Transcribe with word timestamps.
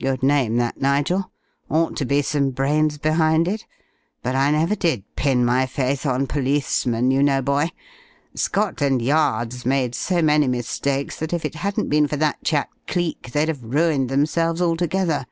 "H'm. 0.00 0.06
Good 0.06 0.22
name 0.24 0.56
that, 0.56 0.80
Nigel. 0.80 1.30
Ought 1.70 1.94
to 1.98 2.04
be 2.04 2.20
some 2.20 2.50
brains 2.50 2.98
behind 2.98 3.46
it. 3.46 3.64
But 4.24 4.34
I 4.34 4.50
never 4.50 4.74
did 4.74 5.04
pin 5.14 5.44
my 5.44 5.66
faith 5.66 6.04
on 6.04 6.26
policemen, 6.26 7.12
you 7.12 7.22
know, 7.22 7.40
boy. 7.42 7.70
Scotland 8.34 9.02
Yard's 9.02 9.64
made 9.64 9.94
so 9.94 10.20
many 10.20 10.48
mistakes 10.48 11.20
that 11.20 11.32
if 11.32 11.44
it 11.44 11.54
hadn't 11.54 11.90
been 11.90 12.08
for 12.08 12.16
that 12.16 12.42
chap 12.42 12.70
Cleek, 12.88 13.30
they'd 13.30 13.46
have 13.46 13.62
ruined 13.62 14.08
themselves 14.08 14.60
altogether. 14.60 15.26